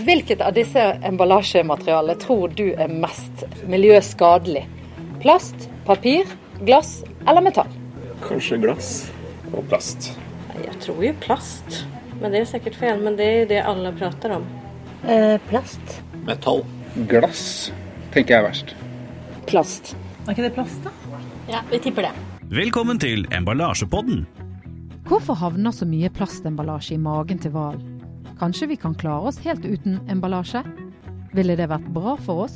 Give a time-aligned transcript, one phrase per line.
[0.00, 4.62] Hvilket av disse emballasjematerialene tror du er mest miljøskadelig?
[5.20, 6.28] Plast, papir,
[6.64, 7.68] glass eller metall?
[8.24, 8.90] Kanskje glass
[9.52, 10.12] og plast.
[10.56, 11.82] Jeg tror jo plast.
[12.20, 13.00] Men det er sikkert feil.
[13.04, 14.48] Men det er jo det alle prater om.
[15.04, 16.00] Eh, plast.
[16.24, 16.64] Metall.
[17.10, 17.44] Glass
[18.14, 18.74] tenker jeg er verst.
[19.50, 19.94] Plast.
[20.26, 20.92] Er ikke det plast, da?
[21.50, 22.14] Ja, vi tipper det.
[22.50, 24.24] Velkommen til Emballasjepodden.
[25.08, 27.78] Hvorfor havner så mye plastemballasje i magen til hval?
[28.40, 30.62] Kanskje vi kan klare oss helt uten emballasje?
[31.36, 32.54] Ville det vært bra for oss?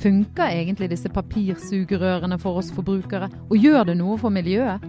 [0.00, 4.80] Funker egentlig disse papirsugerørene for oss forbrukere, og gjør det noe for miljøet?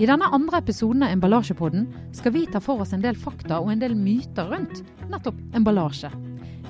[0.00, 1.84] I denne andre episoden av Emballasjepodden
[2.16, 4.80] skal vi ta for oss en del fakta og en del myter rundt
[5.12, 6.08] nettopp emballasje.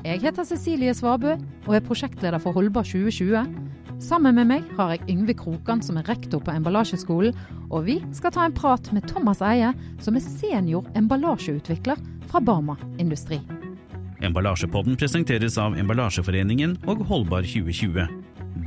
[0.02, 3.46] Jeg heter Cecilie Svabø og er prosjektleder for Holdbar 2020.
[3.96, 7.32] Sammen med meg har jeg Yngve Krokan, som er rektor på Emballasjeskolen,
[7.72, 9.70] og vi skal ta en prat med Thomas Eie,
[10.04, 13.40] som er senior emballasjeutvikler fra Barma Industri.
[14.20, 18.04] Emballasjepodden presenteres av Emballasjeforeningen og Holdbar 2020.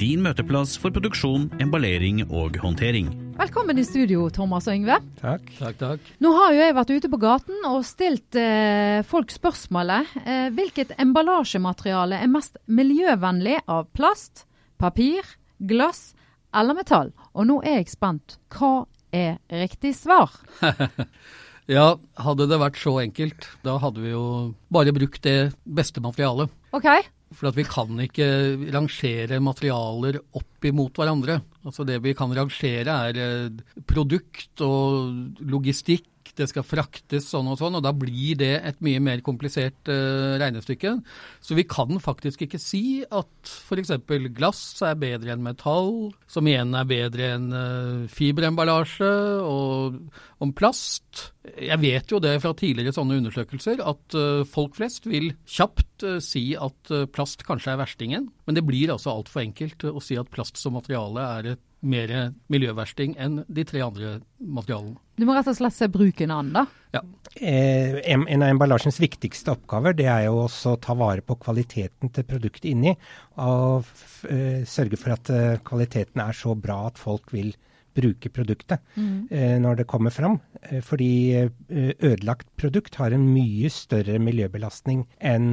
[0.01, 3.13] Din møteplass for produksjon, emballering og håndtering.
[3.37, 4.97] Velkommen i studio, Thomas og Yngve.
[5.21, 5.45] Takk.
[5.61, 6.11] Takk, takk.
[6.25, 10.97] Nå har jo jeg vært ute på gaten og stilt eh, folk spørsmålet eh, hvilket
[10.97, 14.48] emballasjemateriale er mest miljøvennlig av plast,
[14.79, 15.25] papir,
[15.59, 16.13] glass
[16.55, 17.11] eller metall.
[17.35, 18.39] Og nå er jeg spent.
[18.53, 20.33] Hva er riktig svar?
[21.75, 24.25] ja, hadde det vært så enkelt, da hadde vi jo
[24.73, 26.51] bare brukt det beste materialet.
[26.75, 26.89] Ok.
[27.37, 28.27] For vi kan ikke
[28.73, 31.37] rangere materialer opp imot hverandre.
[31.61, 37.59] Altså Det vi kan rangere er eh, produkt og logistikk, det skal fraktes sånn og
[37.59, 40.95] sånn, og da blir det et mye mer komplisert uh, regnestykke.
[41.43, 43.93] Så vi kan faktisk ikke si at f.eks.
[44.35, 49.11] glass er bedre enn metall, som igjen er bedre enn uh, fiberemballasje,
[49.43, 49.99] og
[50.39, 51.29] om plast.
[51.49, 55.85] Jeg vet jo det fra tidligere sånne undersøkelser at uh, folk flest vil kjapt
[56.23, 60.29] si at plast kanskje er verstingen, men det blir altså altfor enkelt å si at
[60.31, 62.13] plast som materiale er et mer
[62.51, 64.97] miljøversting enn de tre andre materialene.
[65.19, 66.65] Du må rett og slett se bruken an, da?
[66.95, 67.03] Ja.
[67.35, 72.09] Eh, en av emballasjens viktigste oppgaver det er jo også å ta vare på kvaliteten
[72.15, 72.95] til produktet inni,
[73.43, 73.85] og
[74.31, 77.51] eh, sørge for at eh, kvaliteten er så bra at folk vil
[77.99, 79.27] bruke produktet mm.
[79.31, 80.39] eh, når det kommer fram.
[80.61, 85.49] Eh, fordi eh, ødelagt produkt har en mye større miljøbelastning enn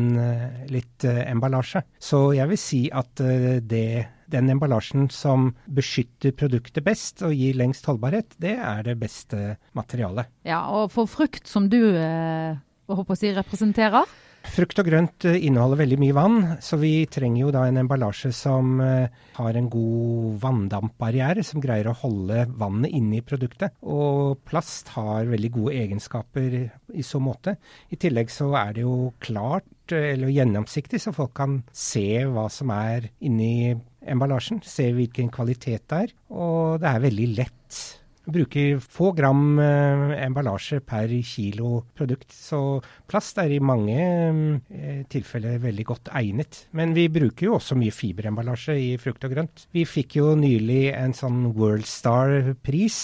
[0.70, 1.82] litt emballasje.
[1.98, 3.22] Så jeg vil si at
[3.66, 3.88] det
[4.32, 10.30] den emballasjen som beskytter produktet best og gir lengst holdbarhet, det er det beste materialet.
[10.46, 12.56] Ja, Og for frukt som du eh,
[12.90, 14.06] håper å si representerer?
[14.46, 18.30] Frukt og grønt eh, inneholder veldig mye vann, så vi trenger jo da en emballasje
[18.34, 23.76] som eh, har en god vanndampbarriere, som greier å holde vannet inne i produktet.
[23.82, 27.56] Og plast har veldig gode egenskaper i så måte.
[27.92, 32.72] I tillegg så er det jo klart eller gjennomsiktig, så folk kan se hva som
[32.74, 34.62] er inni emballasjen.
[34.66, 36.16] Se hvilken kvalitet det er.
[36.34, 37.80] Og det er veldig lett.
[38.26, 45.60] Bruker få gram eh, emballasje per kilo produkt, så plast er i mange eh, tilfeller
[45.62, 46.64] veldig godt egnet.
[46.76, 49.66] Men vi bruker jo også mye fiberemballasje i frukt og grønt.
[49.76, 53.00] Vi fikk jo nylig en sånn Worldstar-pris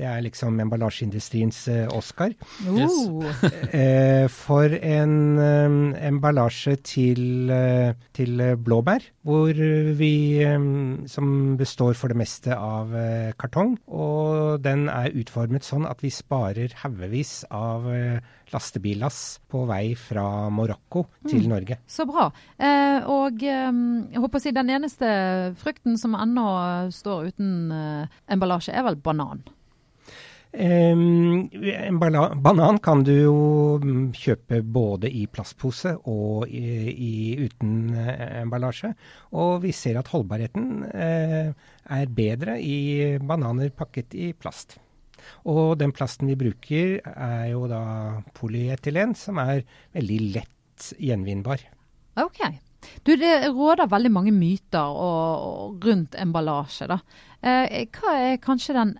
[0.00, 2.32] det er liksom emballasjeindustriens uh, Oscar.
[2.64, 7.52] Uh, for en um, emballasje til,
[8.16, 10.12] til blåbær, hvor vi
[11.06, 12.90] Som består for det meste av
[13.38, 13.76] kartong.
[13.86, 17.86] Og den er utformet sånn at vi sparer haugevis av
[18.52, 21.48] lastebillass på vei fra Marokko til mm.
[21.52, 21.78] Norge.
[21.86, 22.28] Så bra.
[23.12, 25.08] og jeg håper å si den eneste
[25.62, 26.46] frukten som ennå
[26.92, 27.72] står uten
[28.26, 29.44] emballasje, er vel banan.
[30.52, 33.36] En banan kan du jo
[33.80, 38.92] mm, kjøpe både i plastpose og i, i uten uh, emballasje.
[39.32, 41.52] Og vi ser at holdbarheten uh,
[41.96, 44.76] er bedre i bananer pakket i plast.
[45.48, 47.84] Og den plasten vi bruker er jo da
[48.36, 49.62] polyetylen, som er
[49.96, 51.64] veldig lett gjenvinnbar.
[52.20, 52.42] Ok.
[53.06, 56.90] Du, det råder veldig mange myter og, og rundt emballasje.
[56.90, 56.98] da.
[57.40, 58.96] Eh, hva er kanskje den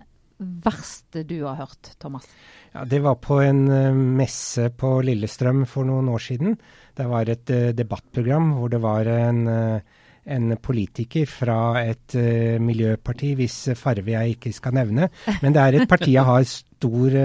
[0.63, 2.27] verste du har hørt, Thomas?
[2.73, 6.55] Ja, Det var på en uh, messe på Lillestrøm for noen år siden.
[6.95, 12.15] Det var et uh, debattprogram hvor det var en, uh, en politiker fra et
[12.63, 15.09] miljøparti, hvis farve jeg ikke skal nevne.
[15.43, 17.17] Men det er et parti jeg har stor,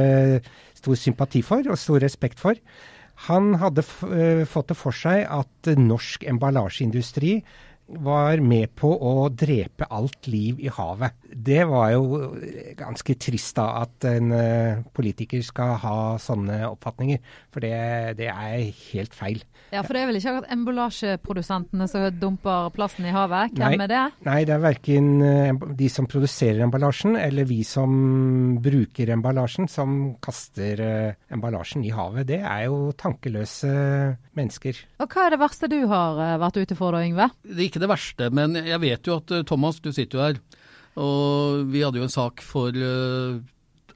[0.75, 2.59] stor sympati for og stor respekt for.
[3.29, 7.37] Han hadde fått det for seg at norsk emballasjeindustri
[7.89, 11.17] var med på å drepe alt liv i havet.
[11.29, 12.33] Det var jo
[12.77, 17.23] ganske trist da, at en uh, politiker skal ha sånne oppfatninger.
[17.53, 19.41] For det, det, er helt feil.
[19.73, 23.57] Ja, For det er vel ikke akkurat emballasjeprodusentene som dumper plasten i havet?
[23.57, 24.05] Hvem nei, er det?
[24.29, 29.97] Nei, det er verken uh, de som produserer emballasjen eller vi som bruker emballasjen som
[30.25, 32.29] kaster uh, emballasjen i havet.
[32.29, 33.73] Det er jo tankeløse
[34.37, 34.85] mennesker.
[35.01, 37.31] Og Hva er det verste du har vært ute for da, Yngve?
[37.49, 40.41] Det er ikke det verste, men jeg vet jo at Thomas, du sitter jo her.
[40.99, 43.39] Og vi hadde jo en sak for uh,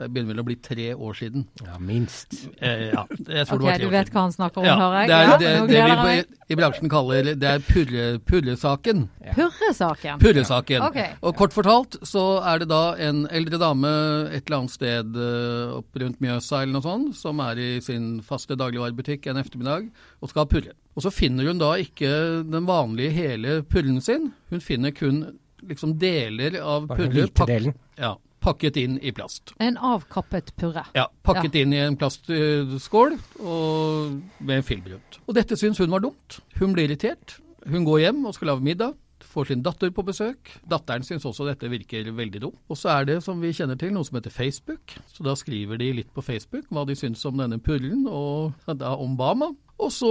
[0.02, 1.46] det begynner vel å bli tre år siden.
[1.62, 2.34] Ja, minst.
[2.58, 4.76] Eh, ja, jeg tror okay, det var tre du vet hva han snakker om, ja,
[4.81, 5.10] hører jeg?
[5.10, 9.04] Det er ja, det, det vi på, i bransjen kaller det er purre, purresaken.
[9.37, 10.22] Purresaken?
[10.22, 10.87] Purresaken.
[10.90, 11.14] Okay.
[11.22, 13.93] Og kort fortalt så er det da en eldre dame
[14.32, 18.16] et eller annet sted uh, opp rundt Mjøsa eller noe sånt, som er i sin
[18.26, 19.88] faste dagligvarebutikk en ettermiddag
[20.20, 20.75] og skal purre.
[20.93, 22.10] Og så finner hun da ikke
[22.48, 25.25] den vanlige hele purren sin, hun finner kun
[25.62, 27.75] liksom deler av Bare den hvite delen.
[27.98, 29.54] ja, pakket inn i plast.
[29.62, 30.84] En avkappet purre.
[30.98, 31.60] Ja, pakket Ja.
[31.62, 35.20] inn i en plastskål og med film rundt.
[35.28, 36.40] Og dette syns hun var dumt.
[36.58, 37.38] Hun blir irritert.
[37.66, 38.94] Hun går hjem og skal lage middag.
[39.32, 40.50] Får sin datter på besøk.
[40.68, 42.58] Datteren syns også dette virker veldig dumt.
[42.68, 44.92] Og så er det, som vi kjenner til, noe som heter Facebook.
[45.08, 48.96] Så da skriver de litt på Facebook hva de syns om denne purren, og da
[48.96, 49.52] om Bama.
[49.82, 50.11] Og så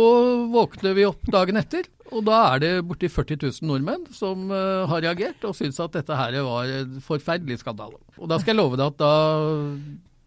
[0.52, 4.84] våkner vi opp dagen etter, og da er det borti 40 000 nordmenn som uh,
[4.92, 8.02] har reagert og syns at dette her var en forferdelig skandale.
[8.20, 9.14] Og da skal jeg love deg at da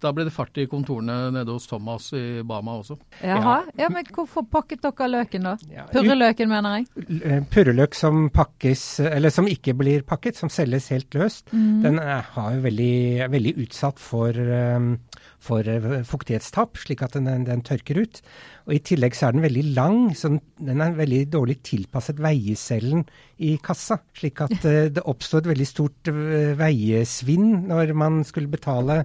[0.05, 2.97] da ble det fart i kontorene nede hos Thomas i Bama også.
[3.25, 3.55] Jaha.
[3.79, 5.55] Ja, men hvorfor pakket dere løken da?
[5.95, 7.07] Purreløken, mener jeg.
[7.25, 11.83] Eh, Purreløk som pakkes, eller som ikke blir pakket, som selges helt løst, Mm.
[11.87, 12.95] den er, har jo veldig,
[13.25, 14.99] er veldig utsatt for, um,
[15.45, 18.21] for eh, fuktighetstap, slik at den, den, tørker ut.
[18.67, 23.05] Og I tillegg så er den veldig lang, så den er veldig dårlig tilpasset veiecellen
[23.45, 24.01] i kassa.
[24.17, 29.03] Slik at eh, det oppstod et veldig stort eh, veiesvinn når man skulle betale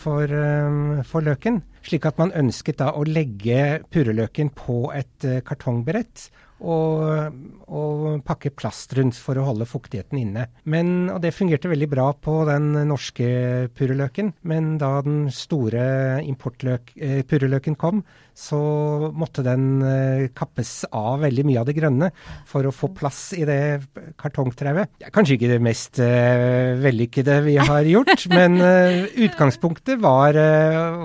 [0.00, 1.60] for, um, for løken.
[1.84, 6.28] Slik at man ønsket da å legge purreløken på et uh, kartongbrett
[6.60, 7.36] og,
[7.70, 10.46] og pakke plast rundt for å holde fuktigheten inne.
[10.68, 13.28] Men, og det fungerte veldig bra på den norske
[13.76, 18.04] purreløken, men da den store importpurreløken eh, kom,
[18.40, 18.60] så
[19.16, 22.10] måtte den eh, kappes av veldig mye av det grønne
[22.48, 23.60] for å få plass i det
[24.20, 24.96] kartongtrauet.
[25.04, 30.36] Er kanskje ikke det mest eh, vellykkede vi har gjort, men eh, utgangspunktet var,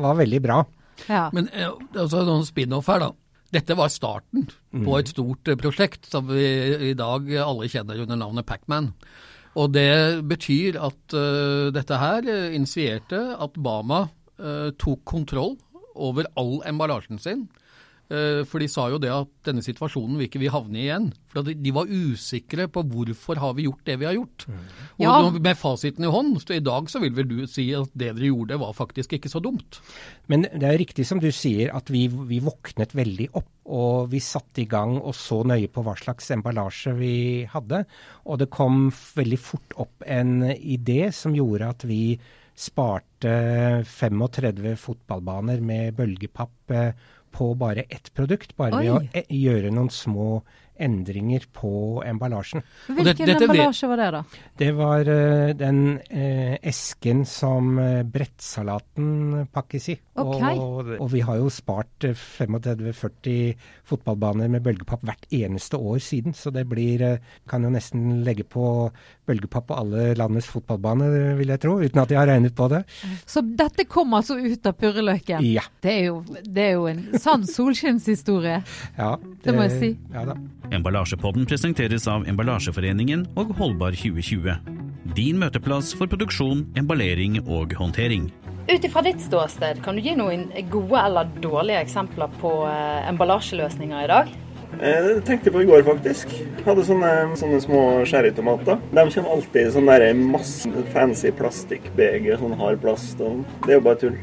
[0.02, 0.64] var veldig bra.
[1.10, 1.28] Ja.
[1.36, 3.14] Men altså, noen spin-off her, da.
[3.56, 6.44] Dette var starten på et stort eh, prosjekt som vi
[6.92, 8.92] i dag alle kjenner under navnet Pacman.
[9.56, 15.56] Og det betyr at uh, dette her eh, initierte at Bama uh, tok kontroll
[15.96, 17.46] over all emballasjen sin.
[18.10, 21.08] Eh, For de sa jo det at denne situasjonen vil ikke vi havne i igjen.
[21.28, 24.46] For de- var usikre på hvorfor har vi gjort det vi har gjort.
[24.48, 25.22] Og Ja.
[25.22, 28.16] nå med fasiten i hånd, så i dag så vil vel du si at det
[28.16, 29.80] dere gjorde var faktisk ikke så dumt.
[30.30, 33.50] Men det er riktig som du sier at vi, vi våknet veldig opp.
[33.66, 37.86] Og vi satte i gang og så nøye på hva slags emballasje vi hadde.
[38.28, 42.20] Og det kom veldig fort opp en idé som gjorde at vi
[42.56, 46.72] sparte 35 fotballbaner med bølgepapp
[47.36, 48.56] på bare ett produkt.
[48.58, 50.40] Bare ved å e gjøre noen små
[50.76, 52.64] endringer på emballasjen.
[52.88, 54.24] Hvilken det- dette emballasje var det, da?
[54.60, 59.98] Det var uh, den uh, esken som uh, brettsalaten pakkes i.
[60.16, 60.44] Ok.
[60.56, 63.56] Og, og vi har jo spart eh, 35-40
[63.90, 68.46] fotballbaner med bølgepapp hvert eneste år siden, så det blir eh, Kan jo nesten legge
[68.48, 68.64] på
[69.28, 72.84] bølgepapp på alle landets fotballbaner, vil jeg tro, uten at jeg har regnet på det.
[73.28, 75.44] Så dette kom altså ut av purreløken?
[75.44, 75.66] Ja.
[75.84, 78.62] Det er jo, det er jo en sann solskinnshistorie.
[79.02, 79.12] ja
[79.44, 79.92] Det må jeg si.
[80.16, 80.38] Ja da.
[80.76, 84.56] Emballasjepodden presenteres av Emballasjeforeningen og Holdbar 2020.
[85.16, 88.30] Din møteplass for produksjon, emballering og håndtering.
[88.68, 94.00] Ut ifra ditt ståsted, kan du gi noen gode eller dårlige eksempler på eh, emballasjeløsninger
[94.02, 94.32] i dag?
[94.80, 96.32] Jeg Det tenkte jeg på i går, faktisk.
[96.66, 98.80] Hadde sånne, sånne små sherrytomater.
[98.90, 103.22] De kommer alltid i sånn der masse fancy plastikkbeger, sånn hard plast.
[103.22, 104.18] Og det er jo bare tull.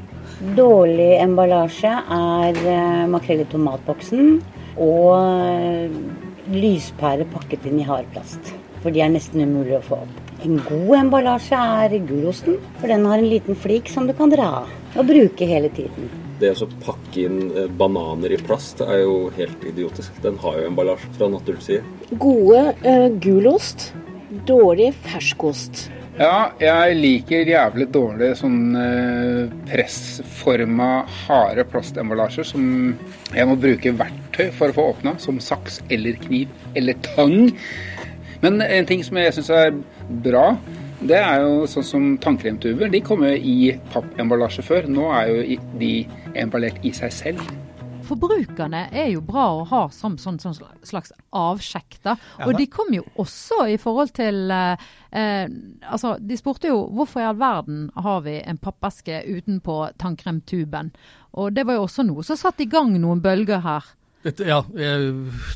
[0.58, 4.34] Dårlig emballasje er eh, makrell i tomatboksen
[4.75, 5.94] og eh,
[6.50, 8.56] lyspære pakket inn i hard plast.
[8.82, 10.20] For de er nesten umulig å få opp.
[10.42, 14.48] En god emballasje er gulosten, for den har en liten flik som du kan dra
[14.64, 16.10] av og bruke hele tiden.
[16.42, 20.16] Det å pakke inn eh, bananer i plast er jo helt idiotisk.
[20.24, 21.86] Den har jo emballasje fra naturens side.
[22.18, 23.92] Gode uh, gulost,
[24.48, 25.86] dårlig ferskost.
[26.18, 32.66] Ja, jeg liker jævlig dårlig sånn eh, pressforma, harde plastemballasjer som
[33.32, 37.54] jeg må bruke verktøy for å få åpna, som saks eller kniv eller tang.
[38.42, 39.75] Men en ting som jeg syns er
[40.25, 40.56] bra,
[41.02, 42.90] det er jo sånn som tannkremtuber.
[42.90, 44.88] De kom jo i pappemballasje før.
[44.90, 45.92] Nå er jo de
[46.38, 47.52] emballert i seg selv.
[48.02, 52.00] Forbrukerne er jo bra å ha som sånn, sånn slags avsjekk.
[52.02, 52.16] da.
[52.38, 52.58] Ja, Og da.
[52.58, 54.76] de kom jo også i forhold til eh,
[55.12, 55.46] eh,
[55.88, 60.92] Altså, de spurte jo hvorfor i all verden har vi en pappeske utenpå tannkremtuben.
[61.38, 63.87] Og det var jo også noe som satte i gang noen bølger her.
[64.23, 65.09] Dette, ja, jeg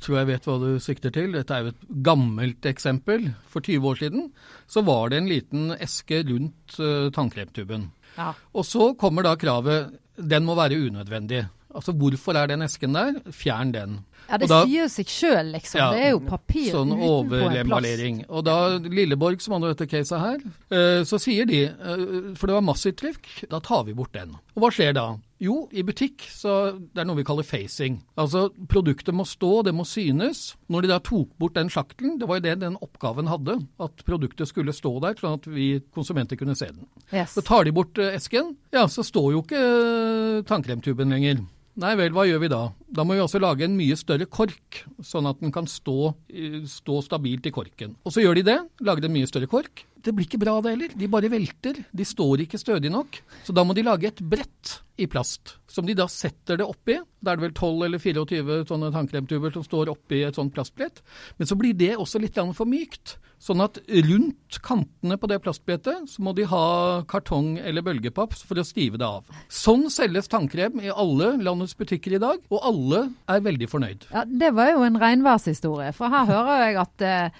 [0.02, 1.36] tror jeg vet hva du sikter til.
[1.36, 3.28] Dette er jo et gammelt eksempel.
[3.50, 4.24] For 20 år siden
[4.70, 7.90] så var det en liten eske rundt uh, tannkremtuben.
[8.16, 8.32] Ja.
[8.56, 11.44] Og så kommer da kravet den må være unødvendig.
[11.76, 13.20] Altså hvorfor er den esken der?
[13.30, 13.98] Fjern den.
[14.28, 15.78] Ja, Det da- sier jo seg sjøl, liksom.
[15.78, 18.24] Ja, det er jo papir Sånn overemballering.
[18.28, 20.40] Og da Lilleborg, som hadde dette caset her,
[20.70, 24.34] eh, så sier de, eh, for det var massivt trykk, da tar vi bort den.
[24.56, 25.16] Og hva skjer da?
[25.38, 27.98] Jo, i butikk så det er noe vi kaller facing.
[28.16, 30.54] Altså produktet må stå, det må synes.
[30.70, 33.96] Når de da tok bort den sjaktelen, det var jo det den oppgaven hadde, at
[34.06, 36.86] produktet skulle stå der sånn at vi konsumenter kunne se den.
[37.12, 37.34] Yes.
[37.36, 41.44] Så tar de bort eh, esken, ja, så står jo ikke tannkremtuben lenger.
[41.76, 42.62] Nei vel, hva gjør vi da?
[42.96, 46.62] Da må vi også lage en mye større kork, sånn at den kan stå, eh,
[46.64, 47.92] stå stabilt i korken.
[48.06, 49.84] Og så gjør de det, lager en mye større kork.
[50.00, 51.84] Det blir ikke bra det heller, de bare velter.
[51.92, 53.20] De står ikke stødig nok.
[53.44, 56.96] Så da må de lage et brett i plast, som de da setter det oppi.
[57.20, 61.02] Da er det vel 12 eller 24 sånne tannkremtuber som står oppi et sånt plastbrett.
[61.36, 63.18] Men så blir det også litt for mykt.
[63.42, 63.76] Sånn at
[64.06, 68.96] rundt kantene på det plastbrettet så må de ha kartong eller bølgepapp for å stive
[69.00, 69.26] det av.
[69.52, 74.06] Sånn selges tannkrem i alle landets butikker i dag, og alle er veldig fornøyd.
[74.12, 75.92] Ja, Det var jo en regnværshistorie.
[75.96, 77.38] For her hører jeg at eh,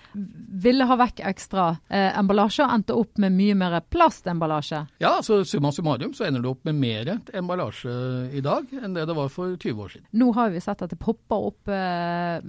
[0.66, 4.82] ville ha vekk ekstra eh, emballasje og endte opp med mye mer plastemballasje.
[5.02, 7.94] Ja, så summa summarum så ender det opp med mer emballasje
[8.36, 10.08] i dag enn det det var for 20 år siden.
[10.16, 12.40] Nå har vi sett at det popper opp eh,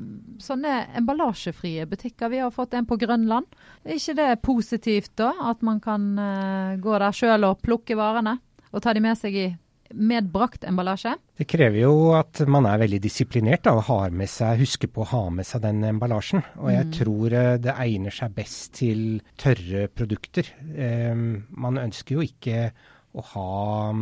[0.43, 2.33] sånne emballasjefrie butikker.
[2.33, 3.47] Vi har fått en på Grønland.
[3.85, 8.39] Er ikke det positivt da, at man kan eh, gå der sjøl og plukke varene
[8.73, 9.47] og ta de med seg i
[9.93, 11.13] medbrakt emballasje?
[11.37, 15.03] Det krever jo at man er veldig disiplinert da, og har med seg, husker på
[15.05, 16.43] å ha med seg den emballasjen.
[16.57, 16.91] Og jeg Mm.
[16.99, 20.45] tror eh, det egner seg best til tørre produkter.
[20.77, 22.71] Um, man ønsker jo ikke
[23.15, 23.93] å ha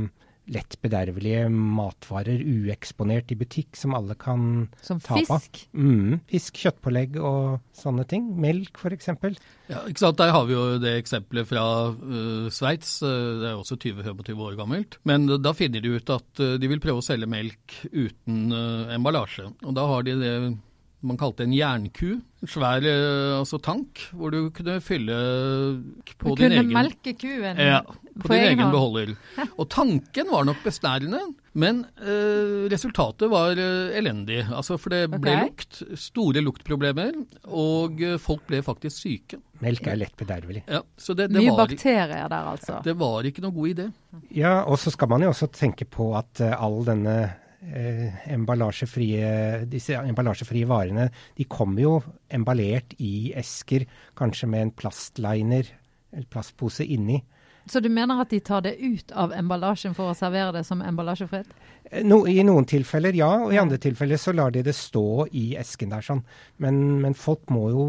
[0.52, 5.24] lett bedervelige matvarer ueksponert i butikk som alle kan Som ta på.
[5.24, 5.64] fisk?
[5.74, 8.28] Mm, fisk, kjøttpålegg og sånne ting.
[8.42, 9.10] Melk f.eks.
[9.72, 10.20] Ja, ikke sant?
[10.22, 13.00] Der har vi jo det eksempelet fra uh, Sveits.
[13.02, 15.00] Uh, det er også 20-25 år gammelt.
[15.08, 18.94] Men da finner de ut at uh, de vil prøve å selge melk uten uh,
[18.96, 19.50] emballasje.
[19.66, 20.36] Og da har de det
[21.08, 22.18] man kalte en jernku.
[22.44, 25.16] En svær uh, altså tank hvor du kunne fylle
[26.20, 29.14] på Du din kunne egen melke kuen ja, på, på din egen egen beholder.
[29.56, 31.22] Og tanken var nok besnærende,
[31.56, 34.42] men eh, resultatet var eh, elendig.
[34.50, 35.46] Altså, for det ble okay.
[35.46, 37.16] lukt, store luktproblemer,
[37.48, 39.40] og eh, folk ble faktisk syke.
[39.64, 40.66] Melk er lett bedervelig.
[40.68, 42.82] Ja, så det, det, Mye var, bakterier der, altså.
[42.84, 43.88] det var ikke noe god idé.
[44.36, 47.18] Ja, og så skal man jo også tenke på at eh, all denne
[47.74, 51.94] eh, emballasjefrie, disse emballasjefrie varene, de kommer jo
[52.30, 55.72] emballert i esker, kanskje med en plastliner,
[56.14, 57.22] eller plastpose inni.
[57.66, 60.84] Så du mener at de tar det ut av emballasjen for å servere det som
[60.86, 61.50] emballasjefritt?
[61.90, 65.26] Eh, No, I noen tilfeller ja, og i andre tilfeller så lar de det stå
[65.34, 66.22] i esken der sånn.
[66.62, 67.86] Men, men folk må jo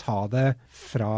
[0.00, 0.48] ta det
[0.90, 1.14] fra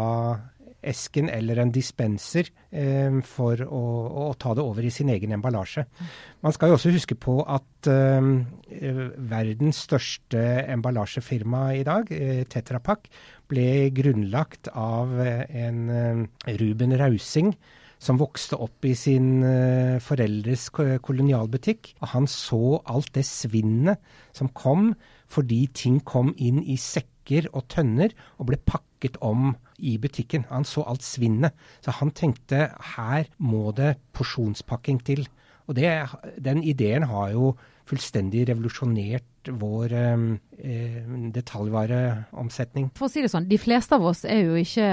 [0.83, 3.83] esken eller en dispenser eh, for å,
[4.25, 5.85] å ta det over i sin egen emballasje.
[6.43, 8.31] Man skal jo også huske på at eh,
[9.33, 10.41] verdens største
[10.73, 12.81] emballasjefirma i dag, eh, Tetra
[13.51, 17.53] ble grunnlagt av eh, en eh, Ruben Rausing
[18.03, 21.93] som vokste opp i sin eh, foreldres kolonialbutikk.
[22.13, 24.01] Han så alt det svinnet
[24.35, 24.91] som kom
[25.33, 30.47] fordi ting kom inn i sekker og tønner og ble pakket om i butikken.
[30.49, 31.53] Han så alt svinnet.
[31.83, 35.27] Så han tenkte her må det porsjonspakking til.
[35.67, 35.91] Og det,
[36.43, 37.53] den ideen har jo
[37.87, 40.97] fullstendig revolusjonert vår eh,
[41.35, 42.89] detaljvareomsetning.
[42.97, 44.87] For å si det sånn, de fleste av oss er jo ikke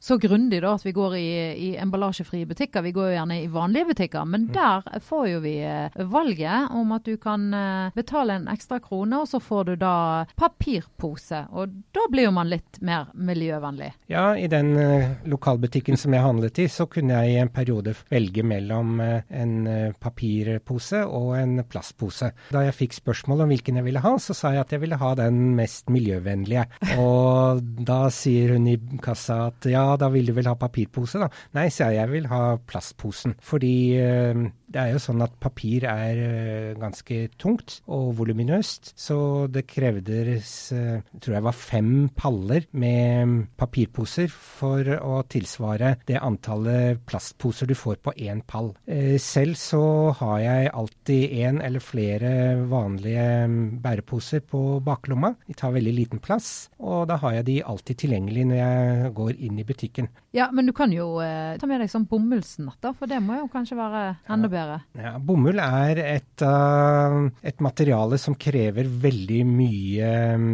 [0.00, 2.84] så grundige da at vi går i, i emballasjefrie butikker.
[2.86, 6.94] Vi går jo gjerne i vanlige butikker, men der får jo vi eh, valget om
[6.96, 9.94] at du kan eh, betale en ekstra krone, og så får du da
[10.40, 11.44] papirpose.
[11.52, 13.92] Og da blir jo man litt mer miljøvennlig.
[14.12, 17.94] Ja, i den eh, lokalbutikken som jeg handlet i, så kunne jeg i en periode
[18.10, 22.32] velge mellom eh, en eh, papirpose og en plastpose.
[22.50, 24.84] Da jeg fikk spørsmål om hvilken jeg ville ville ha, så sa jeg at jeg
[24.84, 26.64] ville ha den mest miljøvennlige.
[27.02, 31.30] Og da sier hun i kassa at ja, da vil du vel ha papirpose, da.
[31.58, 33.36] Nei, sier jeg, jeg vil ha plastposen.
[33.44, 39.18] Fordi eh, det er jo sånn at papir er eh, ganske tungt og voluminøst, så
[39.50, 47.02] det krevdes, eh, tror jeg var fem paller med papirposer for å tilsvare det antallet
[47.08, 48.72] plastposer du får på én pall.
[48.86, 49.82] Eh, selv så
[50.20, 52.32] har jeg alltid én eller flere
[52.70, 55.34] vanlige mm, bæreposer på baklomma.
[55.48, 59.34] De tar veldig liten plass, og da har jeg de alltid tilgjengelig når jeg går
[59.48, 60.10] inn i butikken.
[60.36, 63.48] Ja, men du kan jo ta med deg sånn bomullsnett, da, for det må jo
[63.50, 64.59] kanskje være enda bedre.
[64.98, 70.52] Ja, bomull er et, uh, et materiale som krever veldig mye um,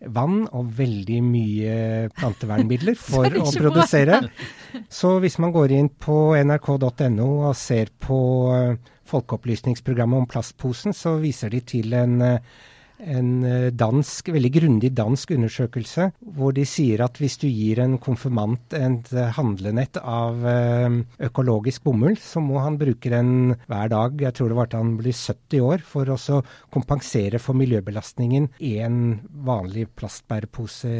[0.00, 1.74] vann og veldig mye
[2.16, 4.22] plantevernmidler for å produsere.
[5.00, 8.20] Så hvis man går inn på nrk.no og ser på
[8.54, 12.60] uh, folkeopplysningsprogrammet om plastposen, så viser de til en uh,
[13.00, 17.96] en eh, dansk, veldig grundig dansk undersøkelse hvor de sier at hvis du gir en
[18.02, 24.20] konfirmant et eh, handlenett av eh, økologisk bomull, så må han bruke den hver dag,
[24.20, 26.40] jeg tror det var til han blir 70 år, for å
[26.72, 28.98] kompensere for miljøbelastningen en
[29.46, 30.92] vanlig plastbærepose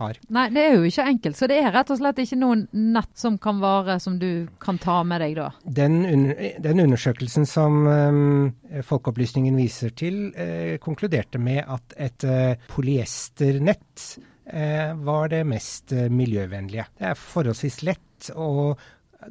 [0.00, 0.20] har.
[0.32, 1.38] Nei, det er jo ikke enkelt.
[1.38, 4.78] Så det er rett og slett ikke noen nett som kan vare som du kan
[4.80, 5.50] ta med deg da?
[5.64, 6.02] Den,
[6.62, 7.84] den undersøkelsen som
[8.86, 15.92] Folkeopplysningen viser til, eh, konkluderte konkluderte med at et eh, polyesternett eh, var det mest
[15.92, 16.86] eh, miljøvennlige.
[16.98, 18.78] Det er forholdsvis lett og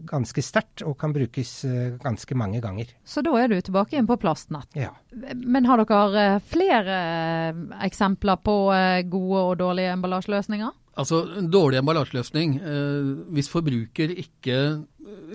[0.05, 1.65] ganske sterkt og kan brukes
[2.03, 2.85] ganske mange ganger.
[3.03, 4.69] Så da er du tilbake igjen på plastnett.
[4.77, 4.91] Ja.
[5.33, 8.69] Men har dere flere eksempler på
[9.09, 10.69] gode og dårlige emballasjeløsninger?
[10.99, 14.85] Altså, En dårlig emballasjeløsning, eh, hvis forbruker ikke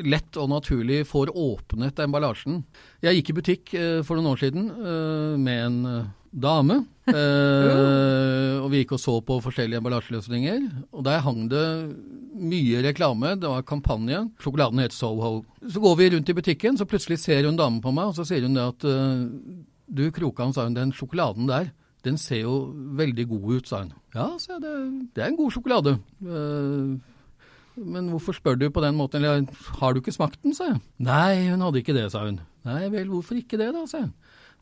[0.04, 2.62] lett og naturlig får åpnet emballasjen.
[3.04, 5.78] Jeg gikk i butikk eh, for noen år siden eh, med en
[6.34, 6.84] dame.
[7.04, 10.62] Eh, og vi gikk og så på forskjellige emballasjeløsninger.
[10.96, 11.64] Og der hang det
[12.32, 13.34] mye reklame.
[13.36, 14.22] Det var kampanje.
[14.40, 15.42] Sjokoladen het Soho.
[15.60, 18.24] Så går vi rundt i butikken, så plutselig ser hun damen på meg, og så
[18.24, 19.28] sier hun det at uh,
[19.84, 21.74] du Krokan, sa hun, den sjokoladen der,
[22.04, 22.56] den ser jo
[22.98, 23.92] veldig god ut, sa hun.
[24.14, 24.74] Ja, sa jeg, det,
[25.16, 25.96] det er en god sjokolade.
[26.24, 26.94] Eh,
[27.84, 29.44] men hvorfor spør du på den måten, eller
[29.80, 30.82] har du ikke smakt den, sa jeg.
[31.02, 32.38] Nei, hun hadde ikke det, sa hun.
[32.64, 34.12] Nei vel, hvorfor ikke det, da, sa jeg.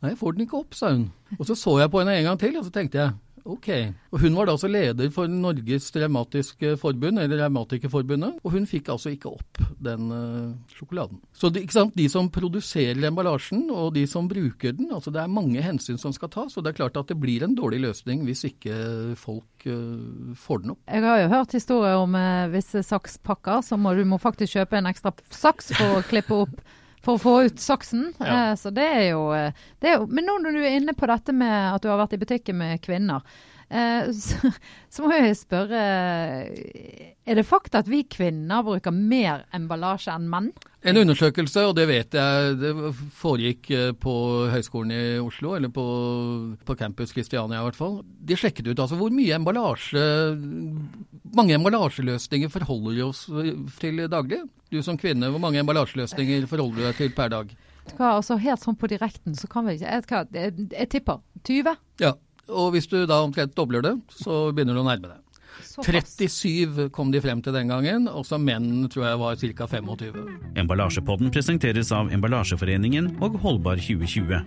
[0.03, 1.11] Nei, jeg får den ikke opp, sa hun.
[1.39, 3.13] Og så så jeg på henne en gang til, og så tenkte jeg
[3.45, 3.69] ok.
[4.13, 8.91] Og hun var da altså leder for Norges Revmatiske Forbund, eller Revmatikerforbundet, og hun fikk
[8.93, 11.21] altså ikke opp den uh, sjokoladen.
[11.35, 11.65] Så de,
[11.97, 16.15] de som produserer emballasjen, og de som bruker den, altså det er mange hensyn som
[16.15, 18.77] skal tas, og det er klart at det blir en dårlig løsning hvis ikke
[19.19, 20.83] folk uh, får den opp.
[20.87, 24.79] Jeg har jo hørt historier om uh, visse sakspakker, så må du må faktisk kjøpe
[24.79, 26.63] en ekstra saks for å klippe opp
[27.03, 28.11] for å få ut saksen.
[28.19, 28.51] Ja.
[28.51, 30.97] Eh, så det er, jo, eh, det er, jo, Men nå når du er inne
[30.97, 33.25] på dette med at du har vært i butikken med kvinner,
[33.69, 34.53] eh, så,
[34.89, 35.83] så, må jeg spørre
[36.53, 40.53] Er det fakta at vi kvinner bruker mer emballasje enn menn?
[40.83, 42.73] En undersøkelse, og det vet jeg det
[43.15, 43.69] foregikk
[44.03, 44.15] på
[44.51, 45.85] Høgskolen i Oslo, eller på,
[46.67, 48.01] på campus Kristiania i hvert fall.
[48.03, 50.03] De sjekket ut altså hvor mye emballasje
[51.37, 53.23] mange emballasjeløsninger forholder vi oss
[53.79, 54.43] til daglig?
[54.73, 57.55] Du som kvinne, hvor mange emballasjeløsninger forholder du deg til per dag?
[57.97, 61.79] Hva, altså Helt sånn på direkten så kan vi ikke Jeg, jeg, jeg tipper 20.
[62.03, 62.13] Ja,
[62.51, 65.22] og hvis du da omtrent dobler det, så begynner du å nærme deg.
[65.63, 69.69] 37 kom de frem til den gangen, og så menn tror jeg var ca.
[69.71, 70.19] 25.
[70.63, 74.43] Emballasjepodden presenteres av Emballasjeforeningen og Holdbar 2020.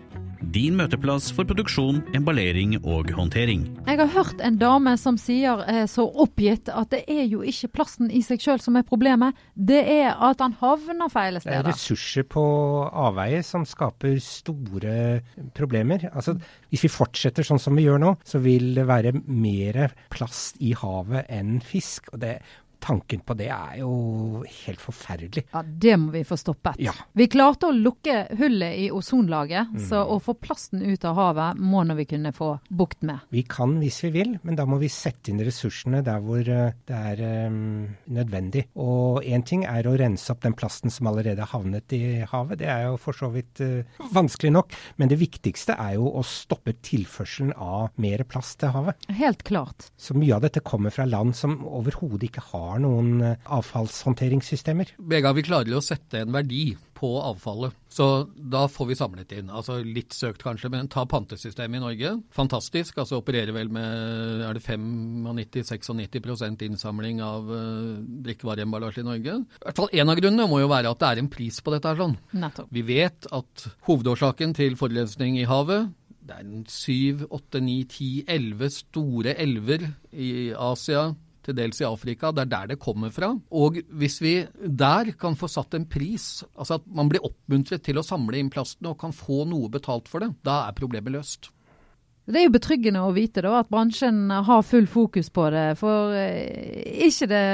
[0.53, 3.63] Din møteplass for produksjon, emballering og håndtering.
[3.87, 7.71] Jeg har hørt en dame som sier eh, så oppgitt at det er jo ikke
[7.79, 11.65] plasten i seg sjøl som er problemet, det er at han havner feil steder.
[11.65, 12.43] Det er ressurser på
[12.89, 14.97] avveie som skaper store
[15.57, 16.09] problemer.
[16.13, 16.35] Altså,
[16.69, 20.75] hvis vi fortsetter sånn som vi gjør nå, så vil det være mer plast i
[20.77, 22.13] havet enn fisk.
[22.13, 22.37] og det
[22.85, 25.45] tanken på det er jo helt forferdelig.
[25.53, 26.79] Ja, Det må vi få stoppet.
[26.81, 26.93] Ja.
[27.17, 29.83] Vi klarte å lukke hullet i ozonlaget, mm.
[29.89, 33.25] så å få plasten ut av havet må nå vi kunne få bukt med.
[33.33, 36.75] Vi kan hvis vi vil, men da må vi sette inn ressursene der hvor eh,
[36.85, 38.67] det er um, nødvendig.
[38.81, 42.59] Og én ting er å rense opp den plasten som allerede har havnet i havet,
[42.61, 44.77] det er jo for så vidt uh, vanskelig nok.
[45.01, 49.09] Men det viktigste er jo å stoppe tilførselen av mer plast til havet.
[49.15, 49.89] Helt klart.
[49.97, 54.95] Så mye av dette kommer fra land som overhodet ikke har har noen eh, avfallshåndteringssystemer.
[54.99, 57.75] Begge vi klarer å sette en verdi på avfallet.
[57.91, 59.49] Så da får vi samlet inn.
[59.51, 62.13] Altså litt søkt kanskje, men ta pantesystemet i Norge.
[62.35, 63.01] Fantastisk.
[63.01, 69.37] Altså opererer vel med er det 95-96 innsamling av uh, drikkevareemballasje i Norge.
[69.43, 71.75] I hvert fall En av grunnene må jo være at det er en pris på
[71.75, 71.91] dette.
[71.91, 72.15] her sånn.
[72.31, 72.71] Nettopp.
[72.71, 75.91] Vi vet at hovedårsaken til forurensning i havet
[76.25, 79.85] det er syv, åtte, ni, ti, elleve store elver
[80.17, 81.11] i Asia,
[81.45, 82.31] til dels i Afrika.
[82.33, 83.31] Det er der det kommer fra.
[83.51, 87.99] Og hvis vi der kan få satt en pris, altså at man blir oppmuntret til
[88.01, 91.51] å samle inn plasten og kan få noe betalt for det, da er problemet løst.
[92.25, 95.67] Det er jo betryggende å vite da, at bransjen har full fokus på det.
[95.77, 97.45] For er ikke det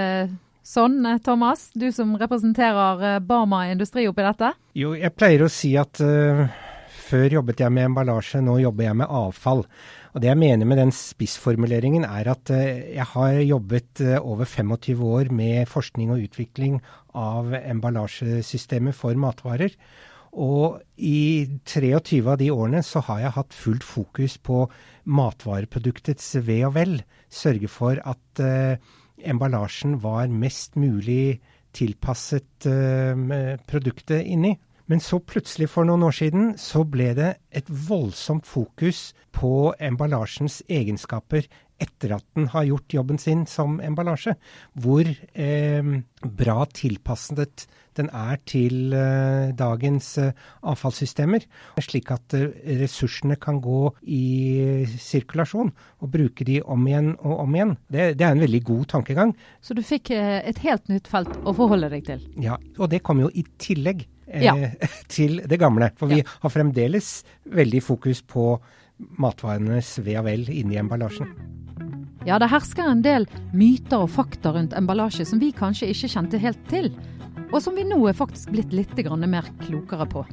[0.64, 4.54] sånn, eh, Thomas, du som representerer Barma Industri oppi dette?
[4.78, 6.46] Jo, jeg pleier å si at uh,
[7.12, 9.66] før jobbet jeg med emballasje, nå jobber jeg med avfall.
[10.12, 12.60] Og Det jeg mener med den spissformuleringen, er at uh,
[12.96, 16.82] jeg har jobbet uh, over 25 år med forskning og utvikling
[17.16, 19.76] av emballasjesystemet for matvarer.
[20.32, 24.64] Og i 23 av de årene så har jeg hatt fullt fokus på
[25.04, 27.02] matvareproduktets ve og vel.
[27.28, 28.80] Sørge for at eh,
[29.28, 31.42] emballasjen var mest mulig
[31.76, 34.56] tilpasset eh, produktet inni.
[34.92, 40.60] Men så plutselig, for noen år siden, så ble det et voldsomt fokus på emballasjens
[40.68, 41.48] egenskaper
[41.82, 44.36] etter at den har gjort jobben sin som emballasje.
[44.84, 47.66] Hvor eh, bra tilpasset
[47.98, 50.36] den er til eh, dagens eh,
[50.68, 51.48] avfallssystemer.
[51.82, 52.52] Slik at eh,
[52.84, 55.74] ressursene kan gå i sirkulasjon,
[56.04, 57.76] og bruke de om igjen og om igjen.
[57.88, 59.36] Det, det er en veldig god tankegang.
[59.64, 62.26] Så du fikk eh, et helt nytt felt å forholde deg til?
[62.44, 64.06] Ja, og det kom jo i tillegg.
[64.32, 64.56] Eh, Ja.
[65.08, 65.92] til det gamle.
[65.96, 66.24] For vi Ja.
[66.42, 68.60] har fremdeles veldig fokus på
[69.20, 71.28] matvarenes ve og vel inni emballasjen.
[72.26, 76.38] Ja, det hersker en del myter og fakta rundt emballasje som vi kanskje ikke kjente
[76.42, 76.92] helt til,
[77.52, 78.94] og som vi nå er faktisk blitt litt
[79.28, 80.26] mer klokere på.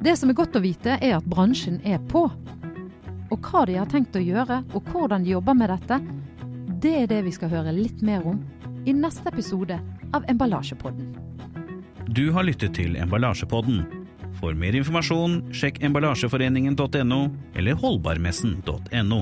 [0.00, 2.30] Det som er godt å vite, er at bransjen er på.
[3.30, 6.00] Og hva de har tenkt å gjøre, og hvordan de jobber med dette,
[6.80, 8.38] det er det vi skal høre litt mer om
[8.86, 9.80] i neste episode
[10.14, 11.27] av Emballasjepodden.
[12.08, 13.82] Du har lyttet til Emballasjepodden.
[14.38, 17.20] For mer informasjon, sjekk emballasjeforeningen.no
[17.58, 19.20] eller holdbarmessen.no.